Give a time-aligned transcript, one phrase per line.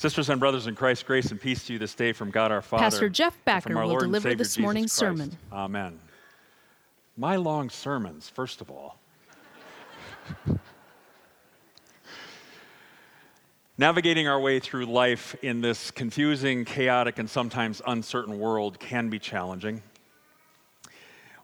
[0.00, 2.62] Sisters and brothers in Christ, grace and peace to you this day from God our
[2.62, 2.84] Father.
[2.84, 4.98] Pastor Jeff Backer from our will Lord deliver Savior this Jesus morning's Christ.
[4.98, 5.36] sermon.
[5.52, 6.00] Amen.
[7.18, 8.98] My long sermons, first of all.
[13.76, 19.18] Navigating our way through life in this confusing, chaotic, and sometimes uncertain world can be
[19.18, 19.82] challenging.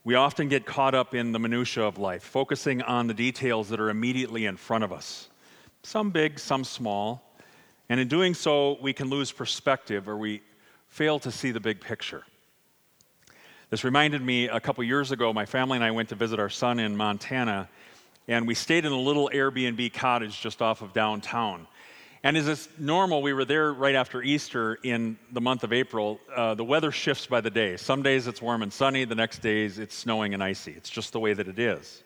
[0.03, 3.81] We often get caught up in the minutiae of life, focusing on the details that
[3.81, 5.29] are immediately in front of us,
[5.83, 7.26] some big, some small.
[7.89, 10.43] And in doing so, we can lose perspective or we
[10.89, 12.25] fail to see the big picture.
[13.71, 16.49] This reminded me a couple years ago, my family and I went to visit our
[16.49, 17.69] son in Montana,
[18.29, 21.67] and we stayed in a little Airbnb cottage just off of downtown.
[22.23, 26.19] And as is normal, we were there right after Easter in the month of April.
[26.35, 27.77] Uh, the weather shifts by the day.
[27.77, 30.73] Some days it's warm and sunny, the next days it's snowing and icy.
[30.73, 32.03] It's just the way that it is.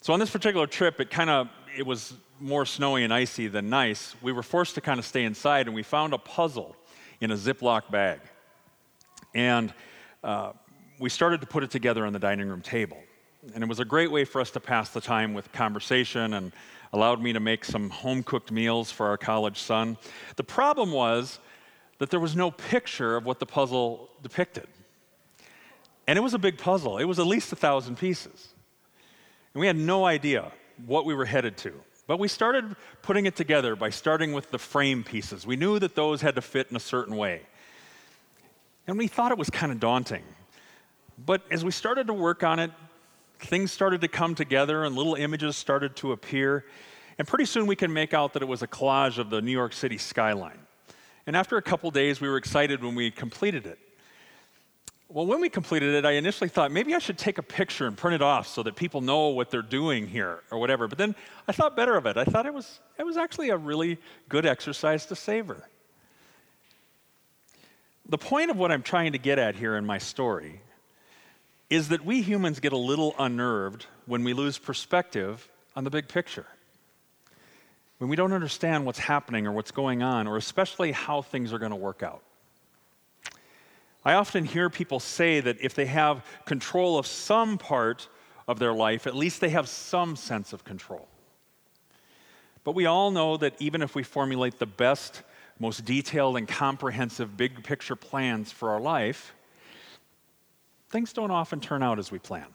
[0.00, 3.70] So on this particular trip, it kind of it was more snowy and icy than
[3.70, 4.16] nice.
[4.20, 6.74] We were forced to kind of stay inside, and we found a puzzle
[7.20, 8.18] in a Ziploc bag.
[9.32, 9.72] And
[10.24, 10.54] uh,
[10.98, 12.98] we started to put it together on the dining room table.
[13.54, 16.50] And it was a great way for us to pass the time with conversation and
[16.92, 19.96] allowed me to make some home cooked meals for our college son.
[20.34, 21.38] The problem was
[21.98, 24.66] that there was no picture of what the puzzle depicted.
[26.08, 28.48] And it was a big puzzle, it was at least a thousand pieces.
[29.54, 30.50] And we had no idea
[30.86, 31.72] what we were headed to.
[32.06, 35.46] But we started putting it together by starting with the frame pieces.
[35.46, 37.42] We knew that those had to fit in a certain way.
[38.86, 40.24] And we thought it was kind of daunting.
[41.24, 42.70] But as we started to work on it,
[43.40, 46.64] things started to come together and little images started to appear.
[47.18, 49.52] And pretty soon we can make out that it was a collage of the New
[49.52, 50.60] York City skyline.
[51.26, 53.78] And after a couple days, we were excited when we completed it.
[55.10, 57.96] Well, when we completed it, I initially thought maybe I should take a picture and
[57.96, 60.86] print it off so that people know what they're doing here or whatever.
[60.86, 61.14] But then
[61.46, 62.18] I thought better of it.
[62.18, 63.98] I thought it was, it was actually a really
[64.28, 65.66] good exercise to savor.
[68.06, 70.60] The point of what I'm trying to get at here in my story
[71.70, 76.08] is that we humans get a little unnerved when we lose perspective on the big
[76.08, 76.46] picture.
[77.96, 81.58] When we don't understand what's happening or what's going on, or especially how things are
[81.58, 82.22] going to work out.
[84.08, 88.08] I often hear people say that if they have control of some part
[88.46, 91.06] of their life, at least they have some sense of control.
[92.64, 95.24] But we all know that even if we formulate the best,
[95.58, 99.34] most detailed, and comprehensive big picture plans for our life,
[100.88, 102.46] things don't often turn out as we plan.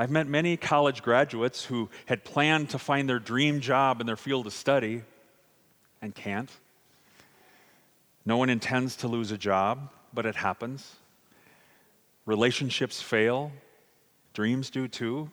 [0.00, 4.16] I've met many college graduates who had planned to find their dream job in their
[4.16, 5.02] field of study
[6.02, 6.50] and can't.
[8.26, 10.96] No one intends to lose a job, but it happens.
[12.26, 13.52] Relationships fail,
[14.34, 15.30] dreams do too.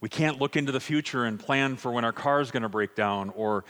[0.00, 2.68] We can't look into the future and plan for when our car is going to
[2.68, 3.64] break down or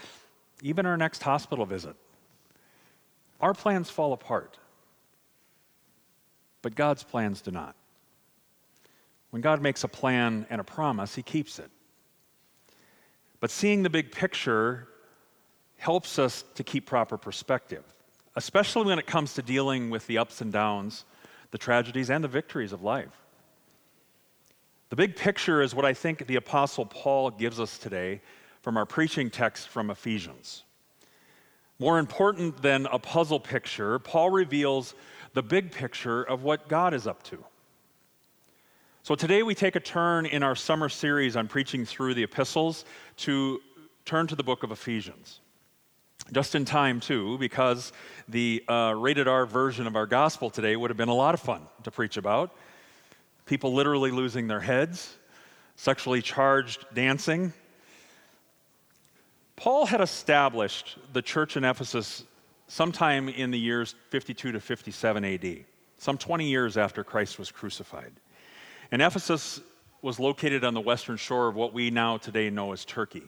[0.63, 1.95] even our next hospital visit.
[3.39, 4.57] Our plans fall apart,
[6.63, 7.75] but God's plans do not.
[9.29, 11.69] When God makes a plan and a promise, He keeps it.
[13.39, 14.87] But seeing the big picture
[15.77, 17.83] helps us to keep proper perspective,
[18.35, 21.05] especially when it comes to dealing with the ups and downs,
[21.51, 23.23] the tragedies, and the victories of life.
[24.89, 28.21] The big picture is what I think the Apostle Paul gives us today
[28.61, 30.63] from our preaching text from Ephesians.
[31.79, 34.95] More important than a puzzle picture, Paul reveals
[35.33, 37.43] the big picture of what God is up to.
[39.03, 42.83] So today we take a turn in our summer series on preaching through the epistles
[43.17, 43.61] to
[44.05, 45.39] turn to the book of Ephesians.
[46.31, 47.93] Just in time, too, because
[48.27, 51.39] the uh, rated R version of our gospel today would have been a lot of
[51.39, 52.53] fun to preach about.
[53.45, 55.15] People literally losing their heads,
[55.77, 57.53] sexually charged dancing.
[59.55, 62.25] Paul had established the church in Ephesus
[62.67, 65.65] sometime in the years 52 to 57 AD,
[65.97, 68.11] some 20 years after Christ was crucified.
[68.91, 69.61] And Ephesus
[70.01, 73.23] was located on the western shore of what we now today know as Turkey.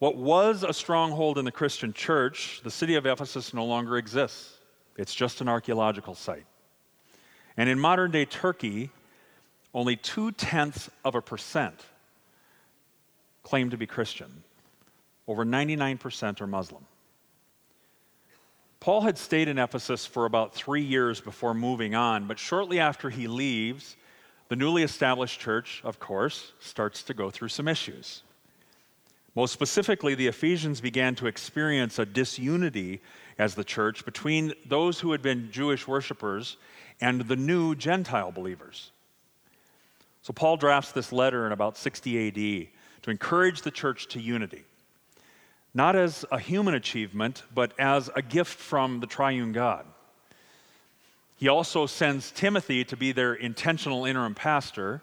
[0.00, 4.54] What was a stronghold in the Christian church, the city of Ephesus no longer exists.
[4.96, 6.46] It's just an archaeological site.
[7.58, 8.90] And in modern day Turkey,
[9.74, 11.84] only two tenths of a percent
[13.42, 14.42] claim to be Christian.
[15.28, 16.86] Over 99% are Muslim.
[18.80, 23.10] Paul had stayed in Ephesus for about three years before moving on, but shortly after
[23.10, 23.96] he leaves,
[24.48, 28.22] the newly established church, of course, starts to go through some issues.
[29.34, 33.00] Most specifically, the Ephesians began to experience a disunity
[33.38, 36.56] as the church between those who had been Jewish worshippers
[37.00, 38.90] and the new Gentile believers.
[40.22, 42.68] So, Paul drafts this letter in about 60 AD
[43.02, 44.64] to encourage the church to unity.
[45.74, 49.86] not as a human achievement, but as a gift from the triune God.
[51.36, 55.02] He also sends Timothy to be their intentional interim pastor,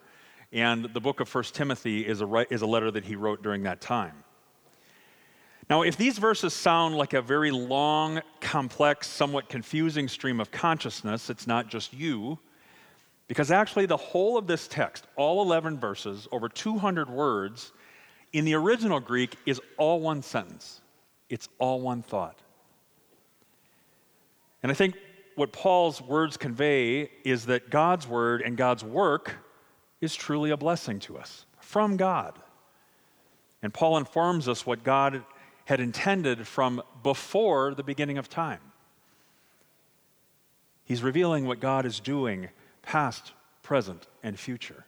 [0.52, 3.64] and the book of 1 Timothy is a, is a letter that he wrote during
[3.64, 4.24] that time.
[5.70, 11.30] Now, if these verses sound like a very long, complex, somewhat confusing stream of consciousness,
[11.30, 12.40] it's not just you,
[13.28, 17.74] because actually the whole of this text, all 11 verses, over 200 words,
[18.32, 20.82] in the original Greek is all one sentence.
[21.30, 22.40] It's all one thought.
[24.64, 24.96] And I think
[25.36, 29.36] what Paul's words convey is that God's word and God's work
[30.02, 32.38] is truly a blessing to us from God.
[33.62, 35.24] And Paul informs us what God
[35.66, 38.62] had intended from before the beginning of time.
[40.86, 42.48] He's revealing what God is doing,
[42.82, 44.86] past, present, and future.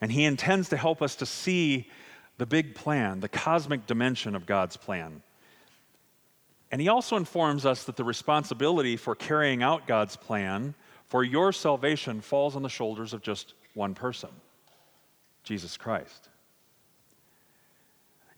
[0.00, 1.88] And He intends to help us to see
[2.36, 5.22] the big plan, the cosmic dimension of God's plan.
[6.70, 10.74] And He also informs us that the responsibility for carrying out God's plan
[11.08, 14.30] for your salvation falls on the shoulders of just one person
[15.42, 16.28] Jesus Christ.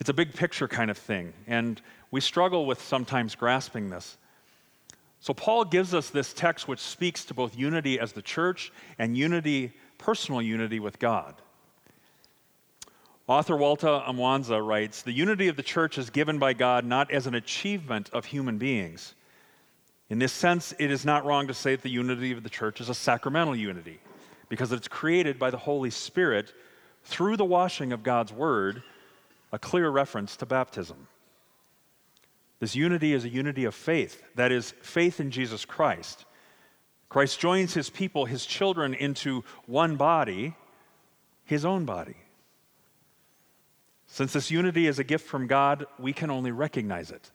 [0.01, 1.81] It's a big picture kind of thing, and
[2.11, 4.19] we struggle with sometimes grasping this.
[5.21, 9.17] So, Paul gives us this text which speaks to both unity as the church and
[9.17, 11.35] unity, personal unity with God.
[13.27, 17.27] Author Walter Omwanza writes The unity of the church is given by God not as
[17.27, 19.15] an achievement of human beings.
[20.09, 22.81] In this sense, it is not wrong to say that the unity of the church
[22.81, 24.01] is a sacramental unity,
[24.49, 26.53] because it's created by the Holy Spirit
[27.05, 28.83] through the washing of God's Word
[29.53, 31.09] a clear reference to baptism.
[32.59, 36.25] This unity is a unity of faith, that is, faith in Jesus Christ.
[37.09, 40.55] Christ joins his people, his children, into one body,
[41.45, 42.17] his own body.
[44.07, 47.31] Since this unity is a gift from God, we can only recognize it.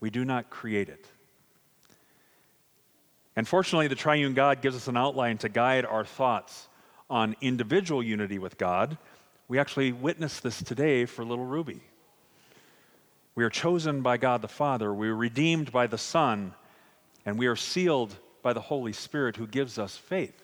[0.00, 1.06] We do not create it.
[3.38, 6.68] And fortunately, the triune God gives us an outline to guide our thoughts
[7.08, 8.98] on individual unity with God
[9.48, 11.80] we actually witness this today for little Ruby.
[13.34, 16.54] We are chosen by God the Father, we are redeemed by the Son,
[17.24, 20.34] and we are sealed by the Holy Spirit who gives us faith.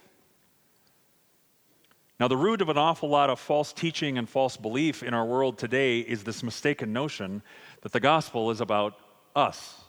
[2.19, 5.27] Now, the root of an awful lot of false teaching and false belief in our
[5.27, 7.43] world today is this mistaken notion
[7.83, 8.97] that the gospel is about
[9.35, 9.83] us,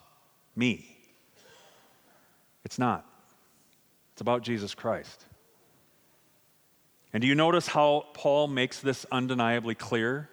[0.56, 0.95] me.
[2.66, 3.06] It's not,
[4.12, 5.24] it's about Jesus Christ.
[7.14, 10.30] And do you notice how Paul makes this undeniably clear?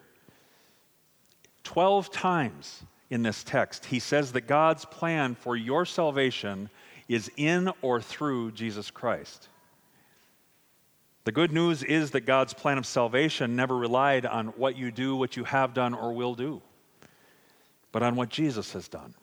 [1.63, 6.71] Twelve times in this text, he says that God's plan for your salvation
[7.07, 9.49] is in or through Jesus Christ.
[11.25, 15.15] The good news is that God's plan of salvation never relied on what you do,
[15.15, 16.63] what you have done, or will do,
[17.93, 19.15] but on what Jesus has done.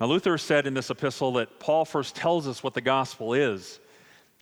[0.00, 3.80] Now, Luther said in this epistle that Paul first tells us what the gospel is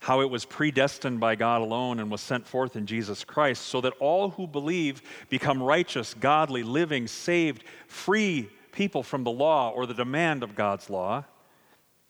[0.00, 3.80] how it was predestined by God alone and was sent forth in Jesus Christ, so
[3.80, 9.86] that all who believe become righteous, godly, living, saved, free people from the law or
[9.86, 11.24] the demand of God's law,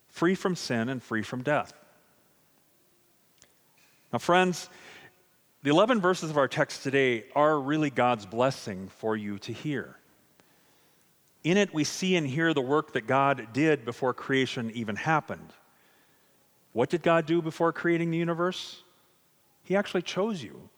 [0.09, 1.73] free from sin and free from death.
[4.13, 4.69] Now, friends,
[5.63, 9.97] the 11 verses of our text today are really God's blessing for you to hear.
[11.47, 15.53] In it, we see and hear the work that God did before creation even happened.
[16.73, 18.83] What did God do before creating the universe?
[19.63, 20.69] He actually chose you.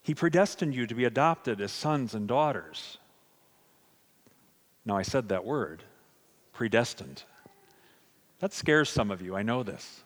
[0.00, 2.96] He predestined you to be adopted as sons and daughters.
[4.86, 5.82] Now, I said that word,
[6.54, 7.22] predestined.
[8.38, 10.02] That scares some of you, I know this.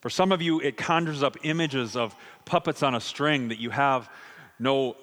[0.00, 2.14] For some of you, it conjures up images of
[2.44, 4.08] puppets on a string that you have
[4.60, 4.94] no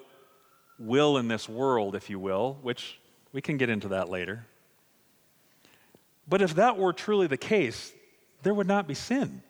[0.82, 2.98] will in this world, if you will, which
[3.32, 4.46] we can get into that later.
[6.28, 7.92] But if that were truly the case,
[8.42, 9.42] there would not be sin.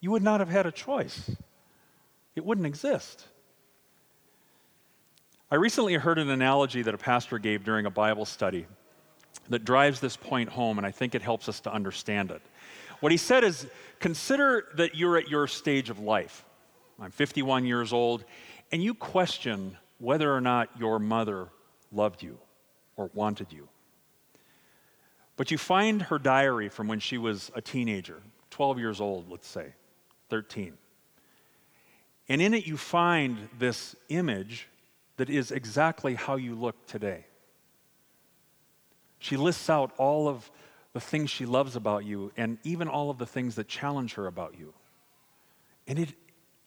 [0.00, 1.30] You would not have had a choice,
[2.36, 3.26] it wouldn't exist.
[5.50, 8.66] I recently heard an analogy that a pastor gave during a Bible study
[9.50, 12.42] that drives this point home, and I think it helps us to understand it.
[13.00, 13.66] What he said is
[14.00, 16.44] consider that you're at your stage of life.
[17.00, 18.24] I'm 51 years old,
[18.72, 21.48] and you question whether or not your mother
[21.92, 22.38] loved you
[22.96, 23.68] or wanted you.
[25.36, 28.20] But you find her diary from when she was a teenager,
[28.50, 29.74] 12 years old, let's say,
[30.30, 30.74] 13.
[32.28, 34.68] And in it, you find this image
[35.16, 37.26] that is exactly how you look today.
[39.18, 40.50] She lists out all of
[40.92, 44.26] the things she loves about you and even all of the things that challenge her
[44.26, 44.72] about you.
[45.86, 46.14] And it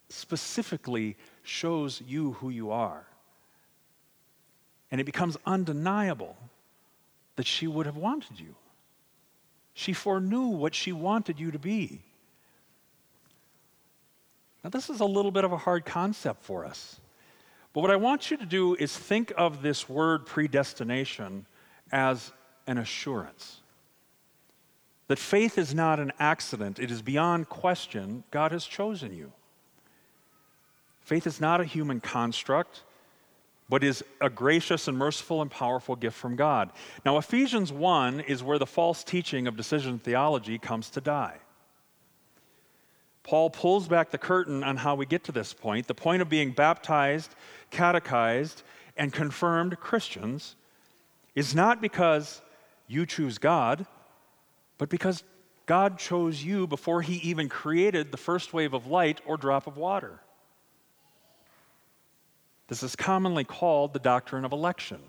[0.10, 3.06] specifically shows you who you are.
[4.92, 6.36] And it becomes undeniable
[7.36, 8.56] that she would have wanted you.
[9.74, 12.02] She foreknew what she wanted you to be.
[14.64, 17.00] Now, this is a little bit of a hard concept for us.
[17.74, 21.46] But what I want you to do is think of this word predestination
[21.92, 22.32] as
[22.66, 23.62] an assurance.
[25.08, 28.24] That faith is not an accident, it is beyond question.
[28.32, 29.32] God has chosen you.
[31.02, 32.84] Faith is not a human construct,
[33.70, 36.72] but is a gracious and merciful and powerful gift from God.
[37.06, 41.38] Now, Ephesians 1 is where the false teaching of decision theology comes to die.
[43.24, 45.88] Paul pulls back the curtain on how we get to this point.
[45.88, 47.36] The point of being baptized,
[47.72, 48.64] catechized,
[48.96, 50.56] and confirmed Christians
[51.36, 52.42] is not because
[52.88, 53.86] you choose God,
[54.78, 55.24] but because
[55.66, 59.76] God chose you before he even created the first wave of light or drop of
[59.76, 60.22] water.
[62.68, 65.00] This is commonly called the doctrine of election.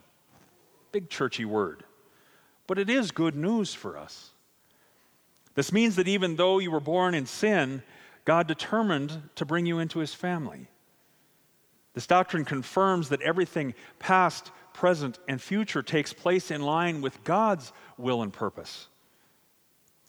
[0.93, 1.85] Big churchy word.
[2.67, 4.31] But it is good news for us.
[5.55, 7.83] This means that even though you were born in sin,
[8.25, 10.69] God determined to bring you into his family.
[11.95, 17.73] This doctrine confirms that everything past, present, and future takes place in line with God's
[17.97, 18.87] will and purpose.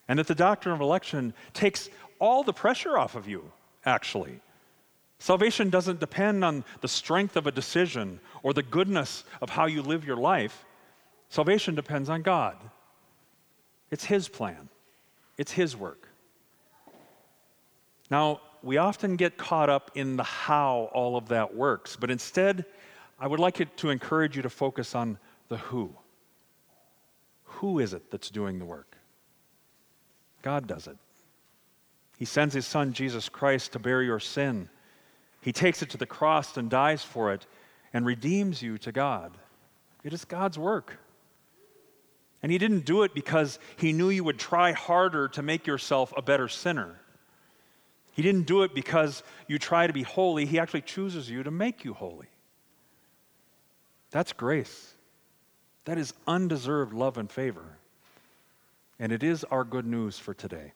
[0.08, 1.90] And that the doctrine of election takes
[2.20, 3.52] all the pressure off of you,
[3.86, 4.42] actually.
[5.20, 9.82] Salvation doesn't depend on the strength of a decision or the goodness of how you
[9.82, 10.66] live your life.
[11.28, 12.58] Salvation depends on God.
[13.92, 14.70] It's His plan,
[15.38, 16.08] it's His work.
[18.10, 22.66] Now, we often get caught up in the how all of that works, but instead,
[23.20, 25.18] I would like it to encourage you to focus on
[25.50, 25.94] the who.
[27.44, 28.98] Who is it that's doing the work?
[30.42, 30.98] God does it.
[32.18, 34.70] He sends his son, Jesus Christ, to bear your sin.
[35.42, 37.46] He takes it to the cross and dies for it
[37.94, 39.38] and redeems you to God.
[40.04, 40.98] It is God's work.
[42.42, 46.14] And he didn't do it because he knew you would try harder to make yourself
[46.16, 47.00] a better sinner.
[48.14, 51.52] He didn't do it because you try to be holy, He actually chooses you to
[51.52, 52.28] make you holy.
[54.12, 54.94] That's grace.
[55.86, 57.78] That is undeserved love and favor.
[59.00, 60.74] And it is our good news for today.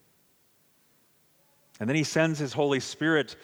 [1.80, 3.36] And then He sends His Holy Spirit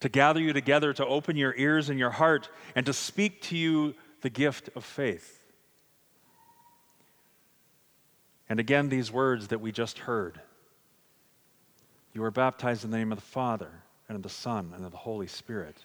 [0.00, 3.56] to gather you together, to open your ears and your heart, and to speak to
[3.56, 5.34] you the gift of faith.
[8.48, 10.40] And again, these words that we just heard
[12.14, 13.70] you are baptized in the name of the Father,
[14.08, 15.76] and of the Son, and of the Holy Spirit.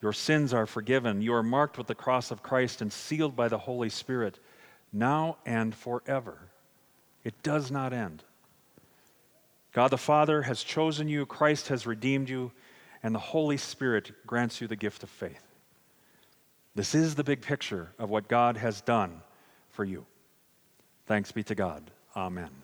[0.00, 1.22] Your sins are forgiven.
[1.22, 4.38] You are marked with the cross of Christ and sealed by the Holy Spirit,
[4.92, 6.38] now and forever.
[7.24, 8.22] It does not end.
[9.72, 12.52] God the Father has chosen you, Christ has redeemed you,
[13.02, 15.42] and the Holy Spirit grants you the gift of faith.
[16.74, 19.20] This is the big picture of what God has done
[19.70, 20.06] for you.
[21.06, 21.90] Thanks be to God.
[22.16, 22.61] Amen.